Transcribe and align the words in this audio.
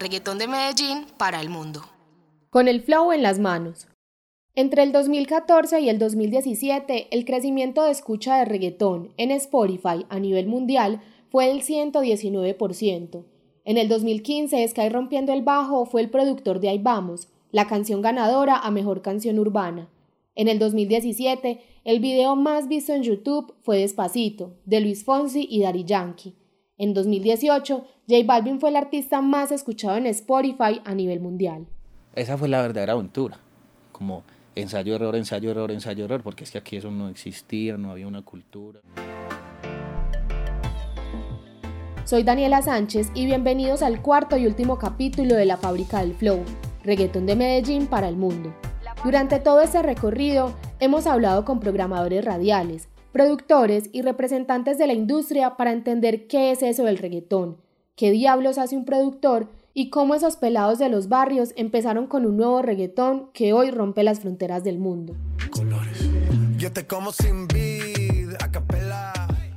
Reggaetón 0.00 0.38
de 0.38 0.48
Medellín 0.48 1.04
para 1.18 1.42
el 1.42 1.50
mundo. 1.50 1.82
Con 2.48 2.68
el 2.68 2.80
flow 2.80 3.12
en 3.12 3.22
las 3.22 3.38
manos. 3.38 3.86
Entre 4.54 4.82
el 4.82 4.92
2014 4.92 5.78
y 5.82 5.90
el 5.90 5.98
2017, 5.98 7.08
el 7.10 7.26
crecimiento 7.26 7.82
de 7.82 7.90
escucha 7.90 8.38
de 8.38 8.46
reggaetón 8.46 9.12
en 9.18 9.30
Spotify 9.30 10.06
a 10.08 10.18
nivel 10.18 10.46
mundial 10.46 11.02
fue 11.28 11.48
del 11.48 11.60
119%. 11.60 13.26
En 13.66 13.76
el 13.76 13.88
2015, 13.90 14.66
Sky 14.68 14.88
Rompiendo 14.88 15.34
el 15.34 15.42
Bajo 15.42 15.84
fue 15.84 16.00
el 16.00 16.08
productor 16.08 16.60
de 16.60 16.70
Ahí 16.70 16.78
Vamos, 16.78 17.28
la 17.52 17.66
canción 17.66 18.00
ganadora 18.00 18.56
a 18.56 18.70
Mejor 18.70 19.02
Canción 19.02 19.38
Urbana. 19.38 19.90
En 20.34 20.48
el 20.48 20.58
2017, 20.58 21.60
el 21.84 22.00
video 22.00 22.36
más 22.36 22.68
visto 22.68 22.94
en 22.94 23.02
YouTube 23.02 23.52
fue 23.60 23.76
Despacito, 23.76 24.54
de 24.64 24.80
Luis 24.80 25.04
Fonsi 25.04 25.46
y 25.50 25.60
Daddy 25.60 25.84
Yankee. 25.84 26.36
En 26.78 26.94
2018, 26.94 27.84
J 28.10 28.24
Balvin 28.26 28.58
fue 28.58 28.70
el 28.70 28.76
artista 28.76 29.20
más 29.20 29.52
escuchado 29.52 29.96
en 29.96 30.04
Spotify 30.06 30.80
a 30.84 30.96
nivel 30.96 31.20
mundial. 31.20 31.68
Esa 32.16 32.36
fue 32.36 32.48
la 32.48 32.60
verdadera 32.60 32.94
aventura, 32.94 33.38
como 33.92 34.24
ensayo, 34.56 34.96
error, 34.96 35.14
ensayo, 35.14 35.52
error, 35.52 35.70
ensayo, 35.70 36.06
error, 36.06 36.20
porque 36.20 36.42
es 36.42 36.50
que 36.50 36.58
aquí 36.58 36.74
eso 36.74 36.90
no 36.90 37.08
existía, 37.08 37.76
no 37.76 37.92
había 37.92 38.08
una 38.08 38.22
cultura. 38.22 38.80
Soy 42.04 42.24
Daniela 42.24 42.62
Sánchez 42.62 43.12
y 43.14 43.26
bienvenidos 43.26 43.80
al 43.80 44.02
cuarto 44.02 44.36
y 44.36 44.44
último 44.44 44.76
capítulo 44.76 45.36
de 45.36 45.44
La 45.44 45.56
Fábrica 45.56 46.00
del 46.00 46.14
Flow, 46.14 46.40
reggaetón 46.82 47.26
de 47.26 47.36
Medellín 47.36 47.86
para 47.86 48.08
el 48.08 48.16
mundo. 48.16 48.52
Durante 49.04 49.38
todo 49.38 49.60
este 49.60 49.82
recorrido 49.82 50.56
hemos 50.80 51.06
hablado 51.06 51.44
con 51.44 51.60
programadores 51.60 52.24
radiales, 52.24 52.88
productores 53.12 53.88
y 53.92 54.02
representantes 54.02 54.78
de 54.78 54.88
la 54.88 54.94
industria 54.94 55.56
para 55.56 55.70
entender 55.70 56.26
qué 56.26 56.50
es 56.50 56.64
eso 56.64 56.82
del 56.82 56.98
reggaetón, 56.98 57.69
qué 58.00 58.12
diablos 58.12 58.56
hace 58.56 58.78
un 58.78 58.86
productor 58.86 59.50
y 59.74 59.90
cómo 59.90 60.14
esos 60.14 60.36
pelados 60.36 60.78
de 60.78 60.88
los 60.88 61.10
barrios 61.10 61.52
empezaron 61.54 62.06
con 62.06 62.24
un 62.24 62.38
nuevo 62.38 62.62
reggaetón 62.62 63.28
que 63.34 63.52
hoy 63.52 63.70
rompe 63.70 64.02
las 64.02 64.20
fronteras 64.20 64.64
del 64.64 64.78
mundo. 64.78 65.14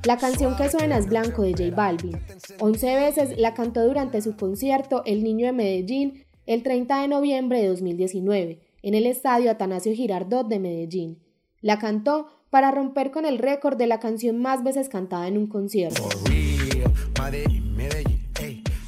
La 0.04 0.18
canción 0.18 0.56
que 0.56 0.68
suena 0.68 0.98
es 0.98 1.08
Blanco 1.08 1.40
de 1.40 1.52
J 1.52 1.74
Balvin. 1.74 2.20
Once 2.60 2.94
veces 2.94 3.38
la 3.38 3.54
cantó 3.54 3.82
durante 3.82 4.20
su 4.20 4.36
concierto 4.36 5.02
El 5.06 5.24
Niño 5.24 5.46
de 5.46 5.52
Medellín 5.52 6.24
el 6.44 6.62
30 6.62 7.00
de 7.00 7.08
noviembre 7.08 7.62
de 7.62 7.68
2019 7.68 8.60
en 8.82 8.94
el 8.94 9.06
estadio 9.06 9.50
Atanasio 9.50 9.94
Girardot 9.94 10.48
de 10.48 10.58
Medellín. 10.58 11.18
La 11.62 11.78
cantó 11.78 12.26
para 12.50 12.70
romper 12.70 13.10
con 13.10 13.24
el 13.24 13.38
récord 13.38 13.78
de 13.78 13.86
la 13.86 14.00
canción 14.00 14.42
más 14.42 14.62
veces 14.62 14.90
cantada 14.90 15.28
en 15.28 15.38
un 15.38 15.46
concierto. 15.46 16.02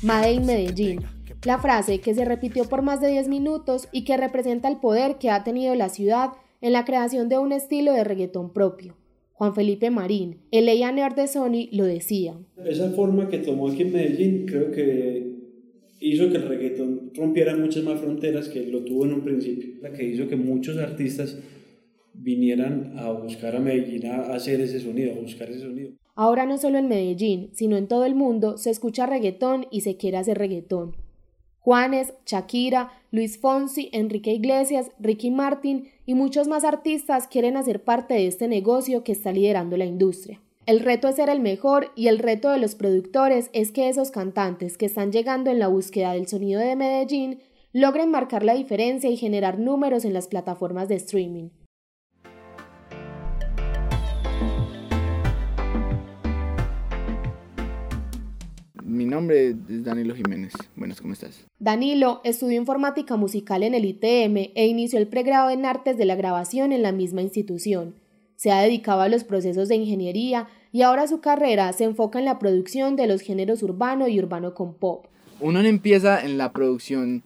Made 0.06 0.34
in 0.34 0.46
Medellín, 0.46 1.00
la 1.44 1.58
frase 1.58 1.98
que 1.98 2.14
se 2.14 2.24
repitió 2.24 2.66
por 2.66 2.80
más 2.80 3.00
de 3.00 3.08
10 3.08 3.26
minutos 3.26 3.88
y 3.90 4.04
que 4.04 4.16
representa 4.16 4.68
el 4.68 4.76
poder 4.76 5.16
que 5.18 5.30
ha 5.30 5.42
tenido 5.42 5.74
la 5.74 5.88
ciudad 5.88 6.28
en 6.60 6.72
la 6.72 6.84
creación 6.84 7.28
de 7.28 7.38
un 7.38 7.50
estilo 7.50 7.92
de 7.92 8.04
reggaetón 8.04 8.52
propio. 8.52 8.94
Juan 9.32 9.56
Felipe 9.56 9.90
Marín, 9.90 10.36
el 10.52 10.68
A&R 10.68 11.14
de 11.16 11.26
Sony, 11.26 11.68
lo 11.72 11.82
decía. 11.82 12.38
Esa 12.64 12.90
forma 12.90 13.28
que 13.28 13.38
tomó 13.38 13.68
aquí 13.68 13.82
en 13.82 13.92
Medellín 13.94 14.46
creo 14.46 14.70
que 14.70 15.26
hizo 15.98 16.30
que 16.30 16.36
el 16.36 16.48
reggaetón 16.50 17.10
rompiera 17.12 17.56
muchas 17.56 17.82
más 17.82 17.98
fronteras 17.98 18.48
que 18.48 18.64
lo 18.64 18.84
tuvo 18.84 19.06
en 19.06 19.14
un 19.14 19.22
principio. 19.22 19.70
La 19.82 19.92
que 19.92 20.04
hizo 20.04 20.28
que 20.28 20.36
muchos 20.36 20.78
artistas 20.78 21.36
vinieran 22.14 22.92
a 22.96 23.10
buscar 23.10 23.56
a 23.56 23.58
Medellín 23.58 24.06
a 24.06 24.36
hacer 24.36 24.60
ese 24.60 24.78
sonido, 24.78 25.14
a 25.14 25.20
buscar 25.20 25.50
ese 25.50 25.62
sonido. 25.62 25.94
Ahora 26.16 26.46
no 26.46 26.56
solo 26.56 26.78
en 26.78 26.88
Medellín, 26.88 27.50
sino 27.52 27.76
en 27.76 27.88
todo 27.88 28.06
el 28.06 28.14
mundo 28.14 28.56
se 28.56 28.70
escucha 28.70 29.04
reggaetón 29.04 29.66
y 29.70 29.82
se 29.82 29.98
quiere 29.98 30.16
hacer 30.16 30.38
reggaetón. 30.38 30.96
Juanes, 31.60 32.14
Shakira, 32.24 32.90
Luis 33.10 33.38
Fonsi, 33.38 33.90
Enrique 33.92 34.32
Iglesias, 34.32 34.90
Ricky 34.98 35.30
Martin 35.30 35.90
y 36.06 36.14
muchos 36.14 36.48
más 36.48 36.64
artistas 36.64 37.28
quieren 37.28 37.58
hacer 37.58 37.84
parte 37.84 38.14
de 38.14 38.28
este 38.28 38.48
negocio 38.48 39.04
que 39.04 39.12
está 39.12 39.30
liderando 39.30 39.76
la 39.76 39.84
industria. 39.84 40.40
El 40.64 40.80
reto 40.80 41.06
es 41.08 41.16
ser 41.16 41.28
el 41.28 41.40
mejor 41.40 41.92
y 41.94 42.08
el 42.08 42.18
reto 42.18 42.50
de 42.50 42.58
los 42.58 42.76
productores 42.76 43.50
es 43.52 43.70
que 43.70 43.90
esos 43.90 44.10
cantantes 44.10 44.78
que 44.78 44.86
están 44.86 45.12
llegando 45.12 45.50
en 45.50 45.58
la 45.58 45.68
búsqueda 45.68 46.12
del 46.12 46.28
sonido 46.28 46.60
de 46.60 46.76
Medellín 46.76 47.40
logren 47.74 48.10
marcar 48.10 48.42
la 48.42 48.54
diferencia 48.54 49.10
y 49.10 49.18
generar 49.18 49.58
números 49.58 50.06
en 50.06 50.14
las 50.14 50.28
plataformas 50.28 50.88
de 50.88 50.94
streaming. 50.94 51.50
Mi 58.96 59.04
nombre 59.04 59.48
es 59.48 59.84
Danilo 59.84 60.14
Jiménez. 60.14 60.54
Buenas, 60.74 61.02
¿cómo 61.02 61.12
estás? 61.12 61.44
Danilo 61.58 62.22
estudió 62.24 62.56
informática 62.56 63.16
musical 63.16 63.62
en 63.62 63.74
el 63.74 63.84
ITM 63.84 64.52
e 64.54 64.66
inició 64.66 64.98
el 64.98 65.06
pregrado 65.06 65.50
en 65.50 65.66
artes 65.66 65.98
de 65.98 66.06
la 66.06 66.14
grabación 66.14 66.72
en 66.72 66.80
la 66.80 66.92
misma 66.92 67.20
institución. 67.20 67.94
Se 68.36 68.52
ha 68.52 68.62
dedicado 68.62 69.02
a 69.02 69.10
los 69.10 69.22
procesos 69.22 69.68
de 69.68 69.76
ingeniería 69.76 70.48
y 70.72 70.80
ahora 70.80 71.06
su 71.08 71.20
carrera 71.20 71.70
se 71.74 71.84
enfoca 71.84 72.18
en 72.18 72.24
la 72.24 72.38
producción 72.38 72.96
de 72.96 73.06
los 73.06 73.20
géneros 73.20 73.62
urbano 73.62 74.08
y 74.08 74.18
urbano 74.18 74.54
con 74.54 74.72
pop. 74.72 75.04
Uno 75.40 75.60
no 75.60 75.68
empieza 75.68 76.24
en 76.24 76.38
la 76.38 76.52
producción 76.52 77.22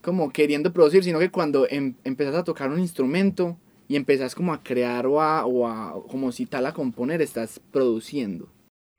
como 0.00 0.30
queriendo 0.30 0.72
producir, 0.72 1.04
sino 1.04 1.18
que 1.18 1.30
cuando 1.30 1.66
em 1.68 1.96
empezás 2.04 2.34
a 2.34 2.44
tocar 2.44 2.70
un 2.70 2.80
instrumento 2.80 3.58
y 3.88 3.96
empezás 3.96 4.34
como 4.34 4.54
a 4.54 4.62
crear 4.62 5.06
o 5.06 5.20
a, 5.20 5.44
o 5.44 5.66
a 5.66 6.02
como 6.08 6.32
si 6.32 6.46
tal 6.46 6.64
a 6.64 6.72
componer, 6.72 7.20
estás 7.20 7.60
produciendo. 7.70 8.48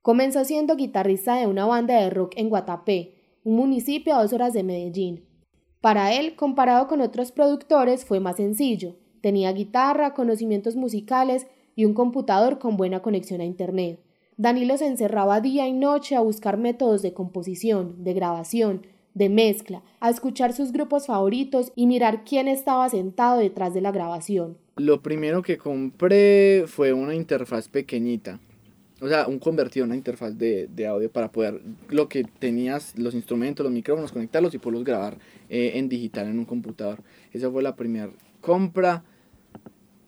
Comenzó 0.06 0.46
siendo 0.46 0.76
guitarrista 0.76 1.36
de 1.38 1.48
una 1.48 1.66
banda 1.66 2.00
de 2.00 2.12
rock 2.12 2.34
en 2.36 2.50
Guatapé, 2.50 3.16
un 3.44 3.56
municipio 3.56 4.14
a 4.14 4.22
dos 4.22 4.34
horas 4.34 4.54
de 4.54 4.62
Medellín. 4.62 5.26
Para 5.82 6.14
él, 6.14 6.36
comparado 6.36 6.88
con 6.88 7.02
otros 7.02 7.32
productores, 7.32 8.06
fue 8.06 8.20
más 8.20 8.36
sencillo. 8.36 8.98
Tenía 9.22 9.52
guitarra, 9.52 10.14
conocimientos 10.14 10.76
musicales 10.76 11.48
y 11.76 11.86
un 11.86 11.96
computador 11.96 12.60
con 12.60 12.78
buena 12.78 13.02
conexión 13.02 13.42
a 13.42 13.46
Internet. 13.46 14.00
Danilo 14.38 14.78
se 14.78 14.86
encerraba 14.86 15.42
día 15.42 15.68
y 15.68 15.74
noche 15.74 16.16
a 16.16 16.22
buscar 16.22 16.60
métodos 16.60 17.02
de 17.02 17.16
composición, 17.16 18.04
de 18.04 18.14
grabación, 18.14 18.86
de 19.16 19.30
mezcla, 19.30 19.82
a 20.02 20.12
escuchar 20.12 20.54
sus 20.54 20.72
grupos 20.72 21.08
favoritos 21.08 21.72
y 21.76 21.88
mirar 21.88 22.24
quién 22.24 22.48
estaba 22.48 22.88
sentado 22.90 23.40
detrás 23.40 23.74
de 23.74 23.82
la 23.82 23.92
grabación. 23.92 24.60
Lo 24.76 25.02
primero 25.02 25.42
que 25.42 25.58
compré 25.58 26.66
fue 26.68 26.94
una 26.94 27.16
interfaz 27.16 27.70
pequeñita 27.70 28.40
o 29.02 29.08
sea, 29.10 29.28
un 29.28 29.40
convertido, 29.40 29.86
una 29.86 29.96
interfaz 29.96 30.38
de, 30.38 30.68
de, 30.68 30.88
audio 30.88 31.12
para 31.12 31.32
poder 31.32 31.62
lo 31.90 32.08
que 32.08 32.24
tenías, 32.24 32.98
los 32.98 33.14
instrumentos, 33.14 33.64
los 33.64 33.74
micrófonos, 33.74 34.12
conectarlos 34.12 34.54
y 34.54 34.58
poderlos 34.58 34.86
grabar 34.86 35.18
eh, 35.50 35.74
en 35.76 35.90
digital 35.90 36.28
en 36.28 36.40
un 36.40 36.46
computador. 36.46 37.00
Esa 37.34 37.52
fue 37.52 37.62
la 37.62 37.76
primera 37.76 38.10
compra. 38.40 39.04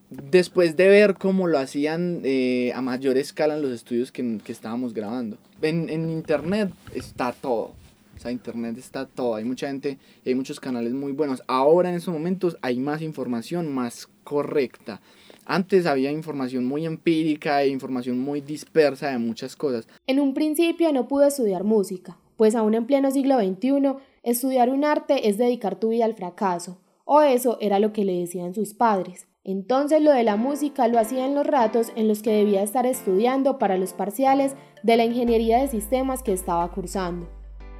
Después 0.09 0.78
de 0.78 0.88
ver 0.88 1.16
cómo 1.16 1.48
lo 1.48 1.59
hacían 1.59 2.22
eh, 2.24 2.72
a 2.74 2.81
mayor 2.81 3.18
escala 3.18 3.56
en 3.56 3.62
los 3.62 3.72
estudios 3.72 4.14
que, 4.14 4.38
que 4.42 4.53
estábamos 4.53 4.94
grabando. 4.94 5.38
En, 5.62 5.90
en, 5.90 6.09
internet 6.09 6.72
está 6.94 7.34
todo. 7.34 7.74
O 8.16 8.19
sea, 8.19 8.31
internet 8.31 8.78
está 8.78 9.06
todo. 9.06 9.36
Hay 9.36 9.44
mucha 9.44 9.68
gente 9.68 9.98
hay 10.25 10.34
muchos 10.34 10.62
canales 10.62 10.94
muy 10.94 11.12
buenos. 11.12 11.44
Ahora 11.48 11.90
en 11.90 11.96
estos 11.96 12.14
momentos 12.14 12.58
hay 12.62 12.80
más 12.80 13.02
información 13.02 13.74
más 13.74 14.08
correcta. 14.24 15.02
Antes 15.50 15.85
había 15.85 16.12
información 16.12 16.66
muy 16.66 16.85
empírica 16.85 17.62
e 17.62 17.69
información 17.69 18.19
muy 18.19 18.42
dispersa 18.42 19.12
de 19.12 19.18
muchas 19.18 19.56
cosas. 19.56 19.88
En 20.06 20.19
un 20.19 20.33
principio 20.33 20.92
no 20.92 21.07
pude 21.07 21.30
estudiar 21.30 21.63
música, 21.63 22.18
pues 22.36 22.54
aún 22.54 22.74
en 22.74 22.86
pleno 22.86 23.12
siglo 23.12 23.39
XXI, 23.39 23.94
estudiar 24.24 24.69
un 24.69 24.83
arte 24.83 25.30
es 25.30 25.38
dedicar 25.38 25.80
tu 25.80 25.88
vida 25.92 26.04
al 26.04 26.16
fracaso, 26.16 26.81
o 27.06 27.22
eso 27.22 27.57
era 27.62 27.80
lo 27.80 27.94
que 27.94 28.04
le 28.04 28.19
decían 28.19 28.54
sus 28.54 28.74
padres. 28.74 29.25
Entonces 29.45 30.01
lo 30.01 30.12
de 30.12 30.24
la 30.24 30.36
música 30.36 30.89
lo 30.89 31.00
hacía 31.00 31.25
en 31.25 31.33
los 31.33 31.48
ratos 31.48 31.94
en 31.95 32.10
los 32.10 32.22
que 32.22 32.33
debía 32.33 32.62
estar 32.62 32.86
estudiando 32.86 33.57
para 33.57 33.77
los 33.77 33.94
parciales 33.94 34.54
de 34.83 34.98
la 34.98 35.06
ingeniería 35.06 35.62
de 35.62 35.69
sistemas 35.69 36.24
que 36.24 36.33
estaba 36.33 36.69
cursando. 36.74 37.30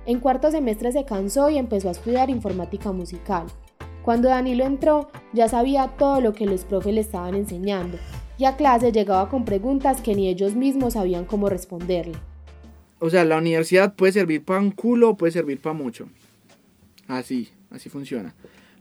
En 0.06 0.22
cuarto 0.22 0.52
semestre 0.52 0.94
se 0.94 1.04
cansó 1.04 1.50
y 1.50 1.58
empezó 1.58 1.90
a 1.90 1.92
estudiar 1.92 2.30
informática 2.30 2.94
musical. 2.94 3.48
Cuando 4.08 4.30
Danilo 4.30 4.64
entró, 4.64 5.12
ya 5.34 5.50
sabía 5.50 5.90
todo 6.00 6.22
lo 6.22 6.32
que 6.32 6.46
los 6.46 6.64
profes 6.64 6.94
le 6.94 7.02
estaban 7.02 7.36
enseñando, 7.36 7.98
y 8.38 8.46
a 8.46 8.56
clase 8.56 8.94
llegaba 8.94 9.28
con 9.28 9.44
preguntas 9.44 10.00
que 10.00 10.16
ni 10.16 10.30
ellos 10.30 10.56
mismos 10.56 10.94
sabían 10.94 11.26
cómo 11.26 11.50
responderle. 11.50 12.14
O 13.00 13.10
sea, 13.10 13.26
la 13.26 13.38
universidad 13.38 13.96
puede 13.96 14.14
servir 14.14 14.46
para 14.46 14.62
un 14.62 14.72
culo, 14.72 15.18
puede 15.18 15.34
servir 15.34 15.60
para 15.60 15.74
mucho. 15.74 16.08
Así, 17.10 17.50
así 17.70 17.90
funciona. 17.90 18.34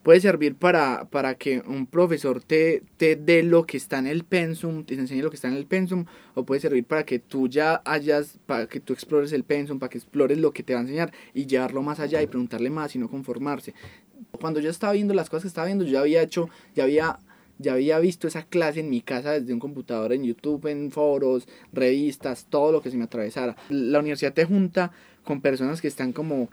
Puede 0.05 0.21
servir 0.21 0.55
para, 0.55 1.09
para 1.11 1.35
que 1.35 1.61
un 1.67 1.87
profesor 1.87 2.41
te, 2.41 2.85
te 2.97 3.17
dé 3.17 3.43
lo 3.43 3.67
que 3.67 3.79
está 3.79 3.99
en 3.99 4.07
el 4.07 4.23
pensum, 4.23 4.85
te 4.85 4.95
enseñe 4.95 5.23
lo 5.23 5.31
que 5.31 5.35
está 5.35 5.49
en 5.49 5.55
el 5.55 5.67
pensum, 5.67 6.05
o 6.37 6.45
puede 6.45 6.61
servir 6.61 6.85
para 6.85 7.05
que 7.05 7.19
tú 7.19 7.49
ya 7.49 7.83
hayas, 7.85 8.39
para 8.47 8.69
que 8.69 8.79
tú 8.79 8.93
explores 8.93 9.33
el 9.33 9.43
pensum, 9.43 9.81
para 9.81 9.91
que 9.91 9.99
explores 9.99 10.39
lo 10.39 10.53
que 10.53 10.63
te 10.63 10.75
va 10.75 10.79
a 10.79 10.83
enseñar 10.83 11.13
y 11.35 11.47
llevarlo 11.47 11.83
más 11.83 11.99
allá 11.99 12.23
y 12.23 12.29
preguntarle 12.29 12.71
más 12.71 12.95
y 12.95 13.01
no 13.01 13.11
conformarse. 13.11 13.75
Cuando 14.39 14.61
yo 14.61 14.71
estaba 14.71 14.93
viendo 14.93 15.15
las 15.15 15.31
cosas 15.31 15.43
que 15.43 15.49
estaba 15.49 15.67
viendo, 15.67 15.85
yo 15.85 15.93
ya 15.93 16.01
había 16.01 16.23
hecho, 16.23 16.49
ya 16.75 16.85
había, 16.85 17.19
ya 17.59 17.75
había 17.75 17.99
visto 17.99 18.29
esa 18.29 18.45
clase 18.45 18.81
en 18.81 18.91
mi 18.91 19.01
casa 19.01 19.33
desde 19.33 19.53
un 19.53 19.61
computador, 19.61 20.13
en 20.13 20.25
YouTube, 20.25 20.67
en 20.67 20.91
foros, 20.91 21.49
revistas, 21.73 22.47
todo 22.49 22.73
lo 22.73 22.83
que 22.83 22.91
se 22.91 22.97
me 22.97 23.05
atravesara. 23.05 23.57
La 23.69 24.01
universidad 24.01 24.33
te 24.33 24.45
junta 24.45 24.93
con 25.25 25.41
personas 25.41 25.81
que 25.81 25.89
están 25.89 26.13
como 26.13 26.49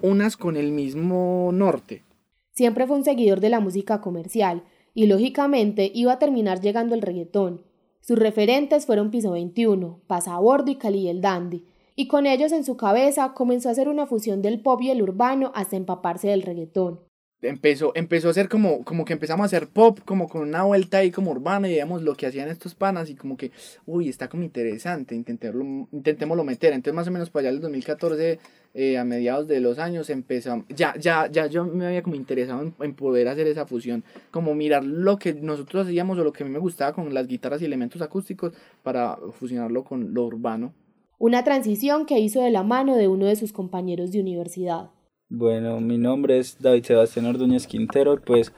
unas 0.00 0.36
con 0.36 0.56
el 0.56 0.72
mismo 0.72 1.50
norte. 1.52 2.04
Siempre 2.52 2.86
fue 2.86 2.96
un 2.96 3.04
seguidor 3.04 3.40
de 3.40 3.50
la 3.50 3.60
música 3.60 4.00
comercial 4.00 4.62
y 4.94 5.06
lógicamente 5.06 5.90
iba 5.94 6.12
a 6.12 6.18
terminar 6.18 6.60
llegando 6.60 6.94
el 6.94 7.02
reggaetón. 7.02 7.62
Sus 8.00 8.18
referentes 8.18 8.86
fueron 8.86 9.10
Piso 9.10 9.32
21, 9.32 10.00
Pasabordo 10.06 10.70
y 10.70 10.76
Cali 10.76 11.08
el 11.08 11.20
Dandy, 11.20 11.64
y 11.96 12.06
con 12.06 12.26
ellos 12.26 12.52
en 12.52 12.64
su 12.64 12.76
cabeza 12.76 13.32
comenzó 13.32 13.68
a 13.68 13.72
hacer 13.72 13.88
una 13.88 14.06
fusión 14.06 14.42
del 14.42 14.60
pop 14.60 14.80
y 14.82 14.90
el 14.90 15.02
urbano 15.02 15.50
hasta 15.54 15.76
empaparse 15.76 16.28
del 16.28 16.42
reggaetón 16.42 17.00
empezó, 17.42 17.92
empezó 17.94 18.28
a 18.28 18.34
ser 18.34 18.48
como, 18.48 18.84
como 18.84 19.04
que 19.04 19.12
empezamos 19.12 19.44
a 19.44 19.46
hacer 19.46 19.68
pop, 19.68 20.00
como 20.04 20.28
con 20.28 20.42
una 20.42 20.62
vuelta 20.62 20.98
ahí 20.98 21.10
como 21.10 21.30
urbana 21.30 21.68
y 21.68 21.72
veíamos 21.72 22.02
lo 22.02 22.14
que 22.14 22.26
hacían 22.26 22.48
estos 22.48 22.74
panas 22.74 23.10
y 23.10 23.14
como 23.14 23.36
que, 23.36 23.52
uy, 23.84 24.08
está 24.08 24.28
como 24.28 24.42
interesante, 24.42 25.14
intentémoslo, 25.14 25.88
intentémoslo 25.92 26.44
meter. 26.44 26.72
Entonces 26.72 26.94
más 26.94 27.08
o 27.08 27.10
menos 27.10 27.30
para 27.30 27.48
allá 27.48 27.56
el 27.56 27.60
2014, 27.60 28.38
eh, 28.74 28.98
a 28.98 29.04
mediados 29.04 29.48
de 29.48 29.60
los 29.60 29.78
años, 29.78 30.10
empezó, 30.10 30.64
ya, 30.68 30.94
ya, 30.98 31.30
ya 31.30 31.46
yo 31.46 31.64
me 31.64 31.86
había 31.86 32.02
como 32.02 32.16
interesado 32.16 32.72
en, 32.80 32.94
poder 32.94 33.28
hacer 33.28 33.46
esa 33.46 33.66
fusión, 33.66 34.04
como 34.30 34.54
mirar 34.54 34.84
lo 34.84 35.18
que 35.18 35.34
nosotros 35.34 35.86
hacíamos 35.86 36.18
o 36.18 36.24
lo 36.24 36.32
que 36.32 36.42
a 36.42 36.46
mí 36.46 36.52
me 36.52 36.58
gustaba 36.58 36.92
con 36.92 37.12
las 37.12 37.26
guitarras 37.26 37.62
y 37.62 37.64
elementos 37.64 38.02
acústicos 38.02 38.52
para 38.82 39.16
fusionarlo 39.32 39.84
con 39.84 40.14
lo 40.14 40.24
urbano. 40.24 40.74
Una 41.18 41.44
transición 41.44 42.04
que 42.04 42.18
hizo 42.18 42.42
de 42.42 42.50
la 42.50 42.62
mano 42.62 42.94
de 42.94 43.08
uno 43.08 43.24
de 43.24 43.36
sus 43.36 43.52
compañeros 43.52 44.12
de 44.12 44.20
universidad. 44.20 44.90
Bueno, 45.30 45.80
mi 45.80 45.96
nombre 45.96 46.38
es 46.38 46.60
David 46.60 46.84
Sebastián 46.84 47.24
Ordóñez 47.24 47.66
Quintero, 47.66 48.20
pues 48.20 48.52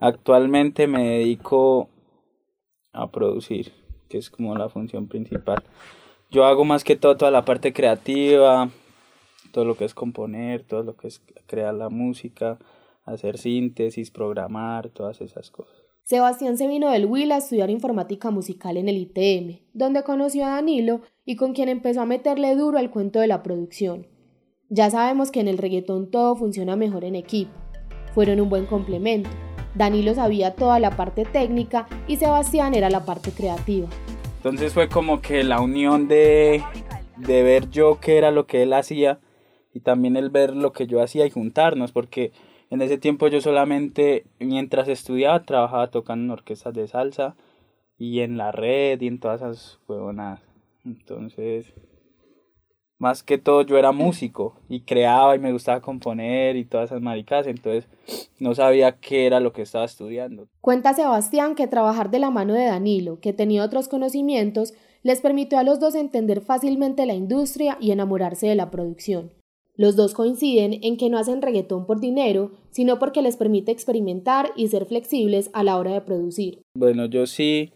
actualmente 0.00 0.86
me 0.86 1.18
dedico 1.18 1.90
a 2.92 3.10
producir, 3.10 3.72
que 4.08 4.16
es 4.16 4.30
como 4.30 4.56
la 4.56 4.70
función 4.70 5.08
principal. 5.08 5.62
Yo 6.30 6.46
hago 6.46 6.64
más 6.64 6.84
que 6.84 6.96
todo 6.96 7.18
toda 7.18 7.30
la 7.30 7.44
parte 7.44 7.74
creativa, 7.74 8.70
todo 9.52 9.66
lo 9.66 9.76
que 9.76 9.84
es 9.84 9.92
componer, 9.92 10.62
todo 10.62 10.82
lo 10.82 10.96
que 10.96 11.08
es 11.08 11.22
crear 11.46 11.74
la 11.74 11.90
música, 11.90 12.58
hacer 13.04 13.36
síntesis, 13.36 14.10
programar, 14.10 14.88
todas 14.88 15.20
esas 15.20 15.50
cosas. 15.50 15.89
Sebastián 16.10 16.58
se 16.58 16.66
vino 16.66 16.90
del 16.90 17.06
Huila 17.06 17.36
a 17.36 17.38
estudiar 17.38 17.70
informática 17.70 18.32
musical 18.32 18.76
en 18.76 18.88
el 18.88 18.96
ITM, 18.96 19.60
donde 19.74 20.02
conoció 20.02 20.44
a 20.44 20.56
Danilo 20.56 21.02
y 21.24 21.36
con 21.36 21.52
quien 21.52 21.68
empezó 21.68 22.00
a 22.00 22.04
meterle 22.04 22.56
duro 22.56 22.78
al 22.78 22.90
cuento 22.90 23.20
de 23.20 23.28
la 23.28 23.44
producción. 23.44 24.08
Ya 24.70 24.90
sabemos 24.90 25.30
que 25.30 25.38
en 25.38 25.46
el 25.46 25.56
reggaetón 25.56 26.10
todo 26.10 26.34
funciona 26.34 26.74
mejor 26.74 27.04
en 27.04 27.14
equipo. 27.14 27.52
Fueron 28.12 28.40
un 28.40 28.50
buen 28.50 28.66
complemento. 28.66 29.30
Danilo 29.76 30.12
sabía 30.12 30.56
toda 30.56 30.80
la 30.80 30.96
parte 30.96 31.24
técnica 31.24 31.86
y 32.08 32.16
Sebastián 32.16 32.74
era 32.74 32.90
la 32.90 33.04
parte 33.04 33.30
creativa. 33.30 33.86
Entonces 34.38 34.74
fue 34.74 34.88
como 34.88 35.20
que 35.20 35.44
la 35.44 35.60
unión 35.60 36.08
de, 36.08 36.60
de 37.18 37.42
ver 37.44 37.70
yo 37.70 38.00
qué 38.00 38.18
era 38.18 38.32
lo 38.32 38.48
que 38.48 38.64
él 38.64 38.72
hacía 38.72 39.20
y 39.72 39.78
también 39.78 40.16
el 40.16 40.30
ver 40.30 40.56
lo 40.56 40.72
que 40.72 40.88
yo 40.88 41.00
hacía 41.00 41.24
y 41.24 41.30
juntarnos, 41.30 41.92
porque 41.92 42.32
en 42.70 42.82
ese 42.82 42.98
tiempo 42.98 43.28
yo 43.28 43.40
solamente 43.40 44.24
mientras 44.38 44.88
estudiaba 44.88 45.44
trabajaba 45.44 45.90
tocando 45.90 46.24
en 46.24 46.30
orquestas 46.30 46.74
de 46.74 46.88
salsa 46.88 47.36
y 47.98 48.20
en 48.20 48.36
la 48.38 48.52
red 48.52 49.00
y 49.00 49.08
en 49.08 49.20
todas 49.20 49.42
esas 49.42 49.80
huevonadas. 49.86 50.40
Entonces 50.84 51.74
más 53.00 53.22
que 53.22 53.38
todo 53.38 53.62
yo 53.62 53.78
era 53.78 53.92
músico 53.92 54.54
y 54.68 54.82
creaba 54.82 55.34
y 55.34 55.38
me 55.38 55.52
gustaba 55.52 55.80
componer 55.80 56.56
y 56.56 56.66
todas 56.66 56.90
esas 56.90 57.00
maricas, 57.00 57.46
entonces 57.46 57.88
no 58.38 58.54
sabía 58.54 58.92
qué 59.00 59.26
era 59.26 59.40
lo 59.40 59.54
que 59.54 59.62
estaba 59.62 59.86
estudiando. 59.86 60.48
Cuenta 60.60 60.92
Sebastián 60.92 61.54
que 61.54 61.66
trabajar 61.66 62.10
de 62.10 62.18
la 62.18 62.30
mano 62.30 62.52
de 62.52 62.66
Danilo, 62.66 63.18
que 63.18 63.32
tenía 63.32 63.64
otros 63.64 63.88
conocimientos, 63.88 64.74
les 65.02 65.22
permitió 65.22 65.58
a 65.58 65.62
los 65.62 65.80
dos 65.80 65.94
entender 65.94 66.42
fácilmente 66.42 67.06
la 67.06 67.14
industria 67.14 67.78
y 67.80 67.90
enamorarse 67.90 68.46
de 68.46 68.54
la 68.54 68.70
producción. 68.70 69.32
Los 69.80 69.96
dos 69.96 70.12
coinciden 70.12 70.78
en 70.82 70.98
que 70.98 71.08
no 71.08 71.16
hacen 71.16 71.40
reggaetón 71.40 71.86
por 71.86 72.00
dinero, 72.00 72.52
sino 72.70 72.98
porque 72.98 73.22
les 73.22 73.38
permite 73.38 73.72
experimentar 73.72 74.50
y 74.54 74.68
ser 74.68 74.84
flexibles 74.84 75.48
a 75.54 75.64
la 75.64 75.78
hora 75.78 75.94
de 75.94 76.02
producir. 76.02 76.60
Bueno, 76.74 77.06
yo 77.06 77.26
sí 77.26 77.72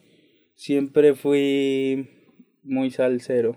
siempre 0.55 1.15
fui 1.15 2.11
muy 2.63 2.91
salsero 2.91 3.57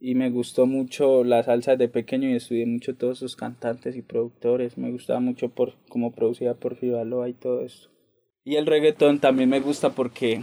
y 0.00 0.16
me 0.16 0.30
gustó 0.30 0.66
mucho 0.66 1.22
la 1.22 1.44
salsa 1.44 1.76
de 1.76 1.88
pequeño 1.88 2.28
y 2.28 2.34
estudié 2.34 2.66
mucho 2.66 2.96
todos 2.96 3.20
sus 3.20 3.36
cantantes 3.36 3.94
y 3.94 4.02
productores. 4.02 4.76
Me 4.76 4.90
gustaba 4.90 5.20
mucho 5.20 5.50
por 5.50 5.74
cómo 5.88 6.10
producía 6.10 6.54
por 6.54 6.74
Fibaloa 6.74 7.28
y 7.28 7.34
todo 7.34 7.60
esto. 7.60 7.88
Y 8.42 8.56
el 8.56 8.66
reggaetón 8.66 9.20
también 9.20 9.48
me 9.48 9.60
gusta 9.60 9.90
porque, 9.90 10.42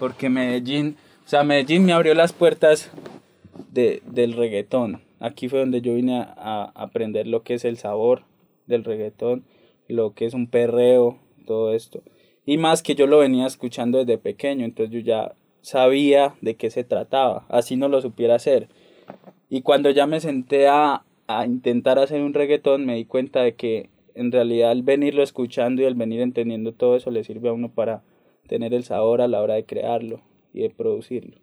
porque 0.00 0.28
Medellín, 0.28 0.96
o 1.24 1.28
sea, 1.28 1.44
Medellín 1.44 1.84
me 1.84 1.92
abrió 1.92 2.14
las 2.14 2.32
puertas 2.32 2.90
de, 3.70 4.02
del 4.10 4.32
reggaetón. 4.32 5.02
Aquí 5.22 5.48
fue 5.48 5.60
donde 5.60 5.82
yo 5.82 5.94
vine 5.94 6.18
a, 6.18 6.72
aprender 6.74 7.28
lo 7.28 7.44
que 7.44 7.54
es 7.54 7.64
el 7.64 7.76
sabor 7.76 8.24
del 8.66 8.82
reggaetón, 8.82 9.44
lo 9.86 10.14
que 10.14 10.26
es 10.26 10.34
un 10.34 10.48
perreo, 10.48 11.20
todo 11.46 11.72
esto. 11.72 12.02
Y 12.44 12.58
más 12.58 12.82
que 12.82 12.96
yo 12.96 13.06
lo 13.06 13.18
venía 13.18 13.46
escuchando 13.46 13.98
desde 13.98 14.18
pequeño, 14.18 14.64
entonces 14.64 14.92
yo 14.92 14.98
ya 14.98 15.36
sabía 15.60 16.34
de 16.40 16.56
qué 16.56 16.70
se 16.70 16.82
trataba, 16.82 17.46
así 17.50 17.76
no 17.76 17.86
lo 17.86 18.02
supiera 18.02 18.34
hacer. 18.34 18.66
Y 19.48 19.62
cuando 19.62 19.90
ya 19.90 20.08
me 20.08 20.18
senté 20.18 20.66
a, 20.66 21.04
a 21.28 21.46
intentar 21.46 22.00
hacer 22.00 22.20
un 22.20 22.34
reggaetón, 22.34 22.84
me 22.84 22.96
di 22.96 23.04
cuenta 23.04 23.42
de 23.42 23.54
que 23.54 23.90
en 24.16 24.32
realidad 24.32 24.72
el 24.72 24.82
venirlo 24.82 25.22
escuchando 25.22 25.82
y 25.82 25.84
el 25.84 25.94
venir 25.94 26.20
entendiendo 26.20 26.72
todo 26.72 26.96
eso 26.96 27.12
le 27.12 27.22
sirve 27.22 27.48
a 27.48 27.52
uno 27.52 27.68
para 27.68 28.02
tener 28.48 28.74
el 28.74 28.82
sabor 28.82 29.20
a 29.20 29.28
la 29.28 29.40
hora 29.40 29.54
de 29.54 29.66
crearlo 29.66 30.20
y 30.52 30.62
de 30.62 30.70
producirlo. 30.70 31.36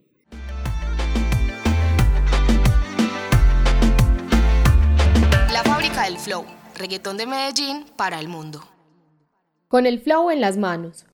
Fábrica 5.80 6.04
del 6.04 6.18
flow, 6.18 6.44
reggaetón 6.78 7.16
de 7.16 7.26
Medellín 7.26 7.86
para 7.96 8.20
el 8.20 8.28
mundo. 8.28 8.60
Con 9.70 9.86
el 9.86 10.02
flow 10.02 10.30
en 10.30 10.42
las 10.42 10.58
manos. 10.58 11.06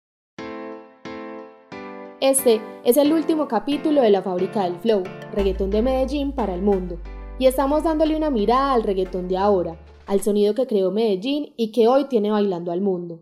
Este 2.19 2.59
es 2.83 2.97
el 2.97 3.13
último 3.13 3.47
capítulo 3.47 4.01
de 4.01 4.09
la 4.09 4.23
fábrica 4.23 4.63
del 4.63 4.77
flow, 4.77 5.03
reggaetón 5.33 5.69
de 5.69 5.83
Medellín 5.83 6.31
para 6.31 6.55
el 6.55 6.63
mundo, 6.63 6.97
y 7.37 7.45
estamos 7.45 7.83
dándole 7.83 8.17
una 8.17 8.31
mirada 8.31 8.73
al 8.73 8.81
reggaetón 8.81 9.27
de 9.27 9.37
ahora, 9.37 9.79
al 10.07 10.21
sonido 10.21 10.55
que 10.55 10.65
creó 10.65 10.89
Medellín 10.89 11.53
y 11.57 11.71
que 11.71 11.87
hoy 11.87 12.05
tiene 12.05 12.31
bailando 12.31 12.71
al 12.71 12.81
mundo. 12.81 13.19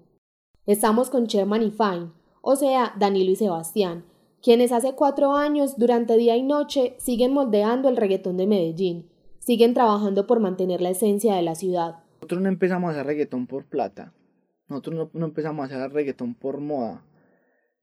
Estamos 0.66 1.10
con 1.10 1.26
Sherman 1.26 1.62
y 1.62 1.72
Fine, 1.72 2.12
o 2.42 2.56
sea, 2.56 2.94
Danilo 2.98 3.32
y 3.32 3.36
Sebastián, 3.36 4.06
quienes 4.42 4.72
hace 4.72 4.94
cuatro 4.94 5.34
años, 5.34 5.78
durante 5.78 6.16
día 6.16 6.38
y 6.38 6.44
noche, 6.44 6.96
siguen 7.00 7.34
moldeando 7.34 7.90
el 7.90 7.98
reggaetón 7.98 8.38
de 8.38 8.48
Medellín, 8.48 9.13
siguen 9.44 9.74
trabajando 9.74 10.26
por 10.26 10.40
mantener 10.40 10.82
la 10.82 10.90
esencia 10.90 11.36
de 11.36 11.42
la 11.42 11.56
ciudad. 11.56 11.98
Nosotros 12.22 12.42
no 12.42 12.50
empezamos 12.50 12.90
a 12.90 12.92
hacer 12.94 13.06
reggaetón 13.06 13.48
por 13.48 13.66
plata, 13.66 14.14
nosotros 14.70 14.96
no, 14.96 15.20
no 15.20 15.26
empezamos 15.26 15.70
a 15.70 15.76
hacer 15.76 15.92
reggaetón 15.92 16.34
por 16.34 16.60
moda, 16.60 17.04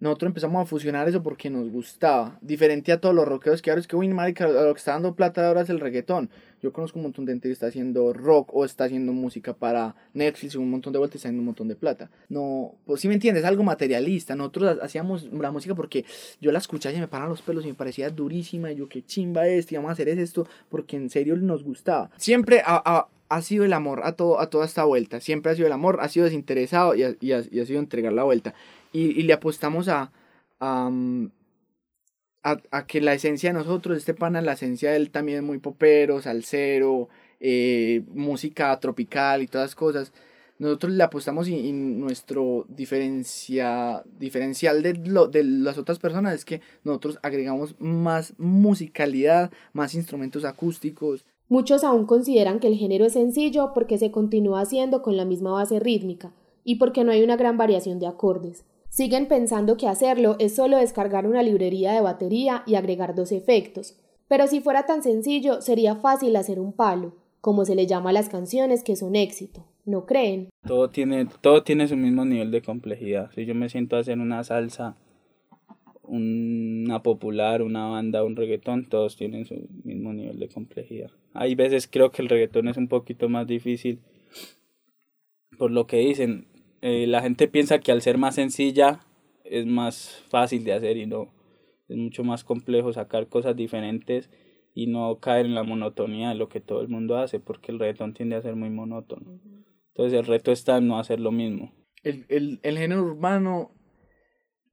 nosotros 0.00 0.28
empezamos 0.28 0.62
a 0.62 0.66
fusionar 0.66 1.08
eso 1.08 1.22
porque 1.22 1.50
nos 1.50 1.70
gustaba. 1.70 2.38
Diferente 2.40 2.90
a 2.90 3.00
todos 3.00 3.14
los 3.14 3.28
rockeros 3.28 3.60
que 3.60 3.70
ahora 3.70 3.80
es 3.80 3.86
que, 3.86 3.96
uy, 3.96 4.08
marica, 4.08 4.48
lo 4.48 4.72
que 4.72 4.78
está 4.78 4.92
dando 4.92 5.14
plata 5.14 5.46
ahora 5.46 5.60
es 5.60 5.68
el 5.68 5.78
reggaetón. 5.78 6.30
Yo 6.62 6.72
conozco 6.72 6.98
un 6.98 7.04
montón 7.04 7.26
de 7.26 7.32
gente 7.32 7.48
que 7.48 7.52
está 7.52 7.66
haciendo 7.66 8.12
rock 8.12 8.50
o 8.54 8.64
está 8.64 8.84
haciendo 8.84 9.12
música 9.12 9.54
para 9.54 9.94
Netflix 10.12 10.54
un 10.56 10.70
montón 10.70 10.92
de 10.92 10.98
vueltas 10.98 11.16
y 11.16 11.18
está 11.18 11.28
haciendo 11.28 11.40
un 11.40 11.46
montón 11.46 11.68
de 11.68 11.76
plata. 11.76 12.10
No, 12.28 12.74
pues 12.86 13.02
sí 13.02 13.08
me 13.08 13.14
entiendes, 13.14 13.44
algo 13.44 13.62
materialista. 13.62 14.34
Nosotros 14.34 14.78
hacíamos 14.82 15.24
la 15.32 15.50
música 15.50 15.74
porque 15.74 16.04
yo 16.40 16.50
la 16.50 16.58
escuchaba 16.58 16.94
y 16.94 17.00
me 17.00 17.08
paraban 17.08 17.30
los 17.30 17.42
pelos 17.42 17.64
y 17.64 17.68
me 17.68 17.74
parecía 17.74 18.10
durísima. 18.10 18.72
Y 18.72 18.76
yo, 18.76 18.88
qué 18.88 19.04
chimba 19.04 19.46
esto, 19.48 19.74
y 19.74 19.76
vamos 19.76 19.90
a 19.90 19.92
hacer 19.92 20.08
esto 20.08 20.46
porque 20.70 20.96
en 20.96 21.10
serio 21.10 21.36
nos 21.36 21.62
gustaba. 21.62 22.10
Siempre 22.16 22.62
a, 22.64 23.06
ha 23.28 23.42
sido 23.42 23.64
el 23.64 23.72
amor 23.72 24.00
a, 24.04 24.12
todo, 24.12 24.40
a 24.40 24.48
toda 24.48 24.64
esta 24.64 24.84
vuelta. 24.84 25.20
Siempre 25.20 25.52
ha 25.52 25.54
sido 25.54 25.66
el 25.66 25.72
amor, 25.72 25.98
ha 26.00 26.08
sido 26.08 26.24
desinteresado 26.24 26.94
y 26.94 27.02
y 27.20 27.32
ha, 27.32 27.42
y 27.50 27.60
ha 27.60 27.66
sido 27.66 27.80
entregar 27.80 28.12
la 28.12 28.24
vuelta 28.24 28.54
y, 28.92 29.22
le 29.22 29.32
apostamos 29.32 29.88
a, 29.88 30.10
mm, 30.60 31.26
a, 32.42 32.60
a, 32.70 32.86
que 32.86 33.00
la 33.00 33.14
esencia 33.14 33.50
de 33.50 33.58
nosotros, 33.58 33.98
este 33.98 34.14
pana, 34.14 34.40
la 34.40 34.52
esencia 34.52 34.90
de 34.90 34.96
él 34.96 35.10
también 35.10 35.38
es 35.38 35.44
muy 35.44 35.58
popero, 35.58 36.20
salsero, 36.20 37.08
eh, 37.42 38.02
música 38.12 38.78
tropical 38.80 39.42
y 39.42 39.46
todas 39.46 39.70
las 39.70 39.74
cosas. 39.74 40.12
Nosotros 40.58 40.92
le 40.92 41.02
apostamos 41.02 41.48
y, 41.48 41.72
nuestro 41.72 42.66
diferencia, 42.68 44.04
diferencial 44.18 44.82
de, 44.82 44.92
lo, 44.92 45.26
de 45.26 45.42
las 45.42 45.78
otras 45.78 45.98
personas 45.98 46.34
es 46.34 46.44
que 46.44 46.60
nosotros 46.84 47.18
agregamos 47.22 47.74
más 47.78 48.34
musicalidad, 48.36 49.50
más 49.72 49.94
instrumentos 49.94 50.44
acústicos. 50.44 51.24
Muchos 51.48 51.82
aún 51.82 52.04
consideran 52.04 52.60
que 52.60 52.66
el 52.66 52.76
género 52.76 53.06
es 53.06 53.14
sencillo 53.14 53.72
porque 53.72 53.96
se 53.96 54.10
continúa 54.10 54.60
haciendo 54.60 55.00
con 55.00 55.16
la 55.16 55.24
misma 55.24 55.52
base 55.52 55.80
rítmica 55.80 56.34
y 56.62 56.74
porque 56.74 57.04
no 57.04 57.12
hay 57.12 57.22
una 57.22 57.36
gran 57.36 57.56
variación 57.56 57.98
de 57.98 58.06
acordes. 58.06 58.64
Siguen 58.90 59.28
pensando 59.28 59.76
que 59.76 59.86
hacerlo 59.86 60.34
es 60.40 60.56
solo 60.56 60.76
descargar 60.76 61.24
una 61.24 61.44
librería 61.44 61.92
de 61.92 62.00
batería 62.00 62.64
y 62.66 62.74
agregar 62.74 63.14
dos 63.14 63.30
efectos. 63.30 63.96
Pero 64.26 64.48
si 64.48 64.60
fuera 64.60 64.84
tan 64.84 65.04
sencillo, 65.04 65.62
sería 65.62 65.94
fácil 65.94 66.34
hacer 66.34 66.58
un 66.58 66.72
palo, 66.72 67.14
como 67.40 67.64
se 67.64 67.76
le 67.76 67.86
llama 67.86 68.10
a 68.10 68.12
las 68.12 68.28
canciones 68.28 68.82
que 68.82 68.96
son 68.96 69.14
éxito. 69.14 69.64
¿No 69.84 70.06
creen? 70.06 70.50
Todo 70.66 70.90
tiene, 70.90 71.26
todo 71.40 71.62
tiene 71.62 71.86
su 71.86 71.96
mismo 71.96 72.24
nivel 72.24 72.50
de 72.50 72.62
complejidad. 72.62 73.30
Si 73.32 73.46
yo 73.46 73.54
me 73.54 73.68
siento 73.68 73.94
a 73.94 74.00
hacer 74.00 74.18
una 74.18 74.42
salsa, 74.42 74.96
una 76.02 77.00
popular, 77.00 77.62
una 77.62 77.86
banda, 77.86 78.24
un 78.24 78.34
reggaetón, 78.34 78.88
todos 78.88 79.16
tienen 79.16 79.46
su 79.46 79.54
mismo 79.84 80.12
nivel 80.12 80.40
de 80.40 80.48
complejidad. 80.48 81.12
Hay 81.32 81.54
veces 81.54 81.88
creo 81.88 82.10
que 82.10 82.22
el 82.22 82.28
reggaetón 82.28 82.66
es 82.66 82.76
un 82.76 82.88
poquito 82.88 83.28
más 83.28 83.46
difícil 83.46 84.00
por 85.58 85.70
lo 85.70 85.86
que 85.86 85.98
dicen. 85.98 86.49
Eh, 86.82 87.06
la 87.06 87.20
gente 87.20 87.48
piensa 87.48 87.78
que 87.80 87.92
al 87.92 88.02
ser 88.02 88.16
más 88.16 88.36
sencilla 88.36 89.00
es 89.44 89.66
más 89.66 90.22
fácil 90.28 90.64
de 90.64 90.72
hacer 90.72 90.96
y 90.96 91.06
no. 91.06 91.32
Es 91.88 91.96
mucho 91.96 92.24
más 92.24 92.44
complejo 92.44 92.92
sacar 92.92 93.28
cosas 93.28 93.56
diferentes 93.56 94.30
y 94.74 94.86
no 94.86 95.18
caer 95.18 95.46
en 95.46 95.54
la 95.54 95.64
monotonía 95.64 96.30
de 96.30 96.36
lo 96.36 96.48
que 96.48 96.60
todo 96.60 96.80
el 96.80 96.88
mundo 96.88 97.18
hace, 97.18 97.40
porque 97.40 97.72
el 97.72 97.78
reggaetón 97.78 98.14
tiende 98.14 98.36
a 98.36 98.42
ser 98.42 98.56
muy 98.56 98.70
monótono. 98.70 99.40
Entonces 99.88 100.18
el 100.18 100.26
reto 100.26 100.52
está 100.52 100.78
en 100.78 100.86
no 100.86 100.98
hacer 100.98 101.20
lo 101.20 101.32
mismo. 101.32 101.74
El, 102.02 102.24
el, 102.28 102.60
el 102.62 102.78
género 102.78 103.02
urbano, 103.02 103.72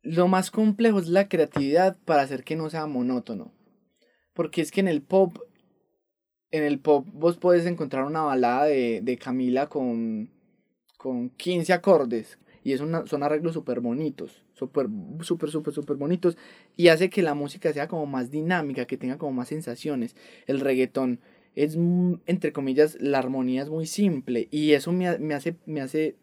lo 0.02 0.28
más 0.28 0.52
complejo 0.52 1.00
es 1.00 1.08
la 1.08 1.28
creatividad 1.28 1.98
para 2.06 2.22
hacer 2.22 2.44
que 2.44 2.56
no 2.56 2.70
sea 2.70 2.86
monótono. 2.86 3.54
Porque 4.34 4.62
es 4.62 4.72
que 4.72 4.80
en 4.80 4.88
el 4.88 5.02
pop, 5.02 5.40
en 6.52 6.64
el 6.64 6.80
pop 6.80 7.08
vos 7.12 7.38
podés 7.38 7.66
encontrar 7.66 8.06
una 8.06 8.22
balada 8.22 8.66
de, 8.66 9.02
de 9.02 9.18
Camila 9.18 9.68
con, 9.68 10.37
con 10.98 11.30
15 11.30 11.74
acordes. 11.74 12.38
Y 12.64 12.74
es 12.74 12.80
son 12.80 13.24
arreglos 13.24 13.54
súper 13.54 13.80
bonitos, 13.80 14.44
súper, 14.54 14.88
súper, 15.22 15.50
súper, 15.50 15.74
súper 15.74 15.96
bonitos. 15.96 16.38
Y 16.76 16.90
hace 16.90 17.10
que 17.10 17.22
la 17.22 17.34
música 17.34 17.72
sea 17.72 17.88
como 17.88 18.06
más 18.06 18.30
dinámica, 18.30 18.86
que 18.86 18.98
tenga 18.98 19.18
como 19.18 19.32
más 19.32 19.48
sensaciones. 19.48 20.18
El 20.48 20.60
reggaetón 20.60 21.22
es, 21.56 21.78
entre 22.26 22.52
comillas, 22.52 22.98
la 23.00 23.20
armonía 23.20 23.62
es 23.62 23.70
muy 23.70 23.86
simple. 23.86 24.50
Y 24.52 24.74
eso 24.74 24.92
me, 24.92 25.18
me 25.18 25.34
hace, 25.34 25.56
me 25.66 25.80
hace 25.80 26.18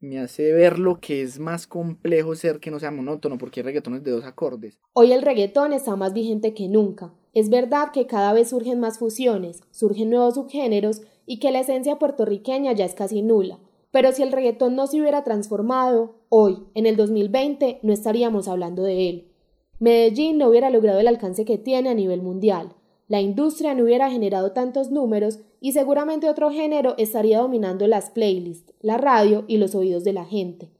me 0.00 0.18
hace 0.18 0.52
ver 0.52 0.78
lo 0.78 0.98
que 0.98 1.22
es 1.22 1.38
más 1.38 1.66
complejo 1.66 2.34
ser 2.34 2.58
que 2.58 2.70
no 2.70 2.80
sea 2.80 2.90
monótono, 2.90 3.36
porque 3.36 3.60
hay 3.60 3.64
reggaetones 3.64 4.02
de 4.02 4.10
dos 4.10 4.24
acordes. 4.24 4.78
Hoy 4.94 5.12
el 5.12 5.22
reggaetón 5.22 5.72
está 5.72 5.94
más 5.94 6.14
vigente 6.14 6.54
que 6.54 6.68
nunca. 6.68 7.12
Es 7.34 7.50
verdad 7.50 7.92
que 7.92 8.06
cada 8.06 8.32
vez 8.32 8.48
surgen 8.48 8.80
más 8.80 8.98
fusiones, 8.98 9.60
surgen 9.70 10.10
nuevos 10.10 10.34
subgéneros 10.34 11.02
y 11.26 11.38
que 11.38 11.52
la 11.52 11.60
esencia 11.60 11.98
puertorriqueña 11.98 12.72
ya 12.72 12.86
es 12.86 12.94
casi 12.94 13.22
nula. 13.22 13.60
Pero 13.92 14.12
si 14.12 14.22
el 14.22 14.30
reggaetón 14.30 14.76
no 14.76 14.86
se 14.86 15.00
hubiera 15.00 15.24
transformado, 15.24 16.14
hoy, 16.28 16.58
en 16.74 16.86
el 16.86 16.94
2020, 16.94 17.80
no 17.82 17.92
estaríamos 17.92 18.46
hablando 18.46 18.84
de 18.84 19.08
él. 19.08 19.32
Medellín 19.80 20.38
no 20.38 20.48
hubiera 20.48 20.70
logrado 20.70 21.00
el 21.00 21.08
alcance 21.08 21.44
que 21.44 21.58
tiene 21.58 21.88
a 21.88 21.94
nivel 21.94 22.22
mundial. 22.22 22.76
La 23.08 23.20
industria 23.20 23.74
no 23.74 23.82
hubiera 23.82 24.08
generado 24.08 24.52
tantos 24.52 24.92
números 24.92 25.40
y 25.60 25.72
seguramente 25.72 26.28
otro 26.28 26.52
género 26.52 26.94
estaría 26.98 27.40
dominando 27.40 27.88
las 27.88 28.10
playlists, 28.10 28.72
la 28.80 28.96
radio 28.96 29.44
y 29.48 29.56
los 29.56 29.74
oídos 29.74 30.04
de 30.04 30.12
la 30.12 30.24
gente. 30.24 30.70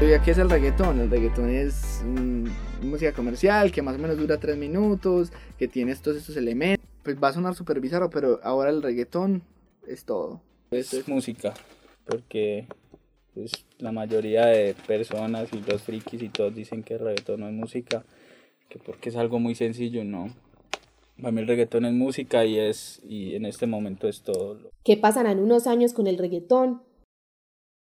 ¿Qué 0.00 0.32
es 0.32 0.38
el 0.38 0.50
reggaetón? 0.50 0.98
El 0.98 1.10
reggaetón 1.10 1.50
es 1.50 2.02
música 2.82 3.12
comercial 3.12 3.70
que 3.70 3.82
más 3.82 3.94
o 3.94 3.98
menos 3.98 4.16
dura 4.16 4.38
tres 4.40 4.56
minutos, 4.56 5.30
que 5.56 5.68
tiene 5.68 5.94
todos 5.94 6.16
estos 6.16 6.36
elementos 6.36 6.89
pues 7.02 7.22
va 7.22 7.28
a 7.28 7.32
sonar 7.32 7.54
súper 7.54 7.80
bizarro, 7.80 8.10
pero 8.10 8.40
ahora 8.42 8.70
el 8.70 8.82
reggaetón 8.82 9.42
es 9.86 10.04
todo. 10.04 10.40
Es, 10.70 11.08
música, 11.08 11.54
porque 12.06 12.66
pues, 13.34 13.52
la 13.78 13.92
mayoría 13.92 14.46
de 14.46 14.74
personas 14.86 15.52
y 15.52 15.60
los 15.68 15.82
frikis 15.82 16.22
y 16.22 16.28
todos 16.28 16.54
dicen 16.54 16.82
que 16.82 16.94
el 16.94 17.00
reggaetón 17.00 17.40
no 17.40 17.48
es 17.48 17.54
música, 17.54 18.04
que 18.68 18.78
porque 18.78 19.08
es 19.08 19.16
algo 19.16 19.38
muy 19.38 19.54
sencillo, 19.54 20.04
no. 20.04 20.32
Para 21.20 21.32
mí 21.32 21.40
el 21.40 21.48
reggaetón 21.48 21.84
es 21.84 21.92
música 21.92 22.44
y 22.44 22.58
es 22.58 23.00
y 23.04 23.34
en 23.34 23.44
este 23.44 23.66
momento 23.66 24.08
es 24.08 24.22
todo. 24.22 24.58
¿Qué 24.84 24.96
pasará 24.96 25.32
en 25.32 25.40
unos 25.40 25.66
años 25.66 25.92
con 25.92 26.06
el 26.06 26.18
reggaetón? 26.18 26.82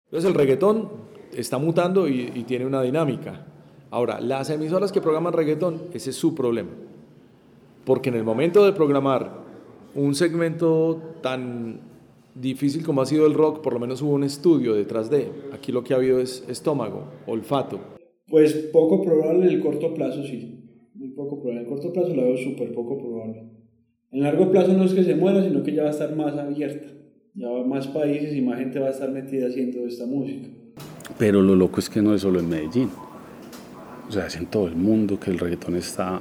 Entonces 0.05 0.29
el 0.29 0.35
reggaetón 0.35 0.89
está 1.33 1.57
mutando 1.57 2.07
y, 2.07 2.31
y 2.33 2.43
tiene 2.43 2.65
una 2.65 2.81
dinámica. 2.81 3.45
Ahora, 3.89 4.21
las 4.21 4.49
emisoras 4.49 4.91
que 4.91 5.01
programan 5.01 5.33
reggaetón, 5.33 5.89
ese 5.93 6.11
es 6.11 6.15
su 6.15 6.35
problema 6.35 6.71
porque 7.87 8.09
en 8.09 8.15
el 8.15 8.25
momento 8.25 8.65
de 8.65 8.73
programar 8.73 9.31
un 9.95 10.13
segmento 10.13 11.15
tan 11.23 11.79
difícil 12.35 12.83
como 12.83 13.01
ha 13.01 13.05
sido 13.05 13.25
el 13.25 13.33
rock, 13.33 13.61
por 13.61 13.71
lo 13.71 13.79
menos 13.79 14.01
hubo 14.01 14.11
un 14.11 14.25
estudio 14.25 14.73
detrás 14.73 15.09
de. 15.09 15.31
Aquí 15.53 15.71
lo 15.71 15.85
que 15.85 15.93
ha 15.93 15.95
habido 15.95 16.19
es 16.19 16.43
estómago, 16.49 17.05
olfato. 17.25 17.79
Pues 18.27 18.53
poco 18.73 19.01
probable 19.01 19.47
en 19.47 19.53
el 19.53 19.61
corto 19.61 19.93
plazo, 19.93 20.21
sí. 20.23 20.65
Muy 20.95 21.11
poco 21.11 21.39
probable. 21.39 21.61
En 21.61 21.65
el 21.65 21.73
corto 21.73 21.93
plazo 21.93 22.13
la 22.13 22.23
veo 22.23 22.35
súper 22.35 22.73
poco 22.73 22.97
probable. 22.97 23.43
En 24.11 24.21
largo 24.21 24.51
plazo 24.51 24.73
no 24.73 24.83
es 24.83 24.93
que 24.93 25.05
se 25.05 25.15
muera, 25.15 25.41
sino 25.41 25.63
que 25.63 25.73
ya 25.73 25.83
va 25.83 25.87
a 25.87 25.91
estar 25.91 26.13
más 26.13 26.37
abierta. 26.37 26.89
Ya 27.35 27.47
va 27.47 27.63
más 27.63 27.87
países 27.87 28.35
y 28.35 28.41
más 28.41 28.59
gente 28.59 28.79
va 28.79 28.87
a 28.87 28.91
estar 28.91 29.09
metida 29.11 29.47
haciendo 29.47 29.87
esta 29.87 30.05
música. 30.05 30.49
Pero 31.17 31.41
lo 31.41 31.55
loco 31.55 31.79
es 31.79 31.89
que 31.89 32.01
no 32.01 32.13
es 32.13 32.21
solo 32.21 32.41
en 32.41 32.49
Medellín. 32.49 32.89
O 34.09 34.11
sea, 34.11 34.27
es 34.27 34.35
en 34.35 34.47
todo 34.47 34.67
el 34.67 34.75
mundo 34.75 35.17
que 35.17 35.31
el 35.31 35.39
reggaetón 35.39 35.77
está 35.77 36.19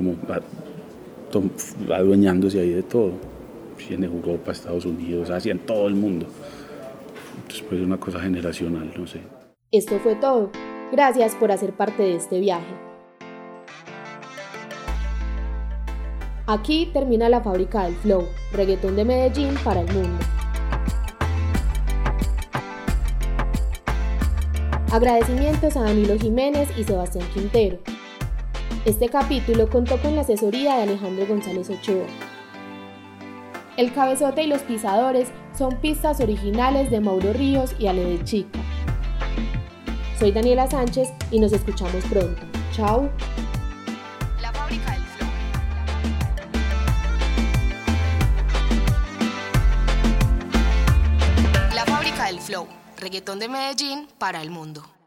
como 0.00 1.94
adueñándose 1.94 2.60
ahí 2.60 2.70
de 2.70 2.82
todo. 2.82 3.12
En 3.88 4.04
Europa, 4.04 4.52
Estados 4.52 4.84
Unidos, 4.84 5.30
Asia, 5.30 5.52
en 5.52 5.58
todo 5.58 5.88
el 5.88 5.94
mundo. 5.94 6.26
Entonces 7.36 7.64
pues 7.66 7.80
es 7.80 7.86
una 7.86 7.96
cosa 7.96 8.20
generacional, 8.20 8.92
no 8.96 9.06
sé. 9.06 9.20
Esto 9.72 9.98
fue 10.00 10.16
todo. 10.16 10.50
Gracias 10.92 11.34
por 11.34 11.50
hacer 11.50 11.72
parte 11.72 12.02
de 12.02 12.16
este 12.16 12.40
viaje. 12.40 12.72
Aquí 16.46 16.90
termina 16.92 17.28
la 17.28 17.40
fábrica 17.40 17.84
del 17.84 17.94
flow, 17.96 18.24
reggaetón 18.52 18.96
de 18.96 19.04
Medellín 19.04 19.54
para 19.64 19.80
el 19.80 19.92
mundo. 19.92 20.18
Agradecimientos 24.92 25.76
a 25.76 25.82
Danilo 25.82 26.18
Jiménez 26.18 26.68
y 26.76 26.84
Sebastián 26.84 27.26
Quintero, 27.32 27.78
este 28.84 29.08
capítulo 29.10 29.68
contó 29.68 30.00
con 30.00 30.16
la 30.16 30.22
asesoría 30.22 30.76
de 30.76 30.82
Alejandro 30.82 31.26
González 31.26 31.68
Ochoa. 31.68 32.06
El 33.76 33.92
cabezote 33.92 34.42
y 34.42 34.46
los 34.46 34.62
pisadores 34.62 35.28
son 35.56 35.76
pistas 35.80 36.20
originales 36.20 36.90
de 36.90 37.00
Mauro 37.00 37.32
Ríos 37.32 37.74
y 37.78 37.86
Ale 37.86 38.04
de 38.04 38.24
Chica. 38.24 38.58
Soy 40.18 40.32
Daniela 40.32 40.66
Sánchez 40.66 41.10
y 41.30 41.40
nos 41.40 41.52
escuchamos 41.52 42.04
pronto. 42.06 42.40
Chao. 42.72 43.10
La 44.40 44.52
fábrica 44.52 44.92
del 44.92 45.02
flow. 45.02 45.28
La 51.74 51.84
fábrica 51.86 52.26
del 52.26 52.40
flow. 52.40 52.66
Reggaetón 52.98 53.38
de 53.38 53.48
Medellín 53.48 54.08
para 54.18 54.42
el 54.42 54.50
mundo. 54.50 54.99